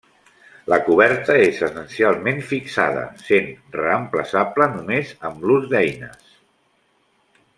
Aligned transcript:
La 0.71 0.77
coberta 0.85 1.33
és 1.47 1.59
essencialment 1.67 2.41
fixada, 2.53 3.03
sent 3.27 3.51
reemplaçable 3.77 4.69
només 4.79 5.13
amb 5.31 5.47
l'ús 5.51 5.69
d'eines. 5.75 6.35